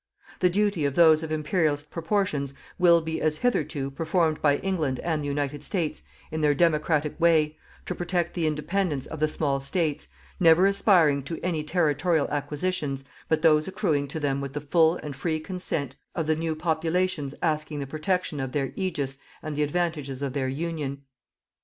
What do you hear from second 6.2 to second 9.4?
in their democratic way, to protect the independence of the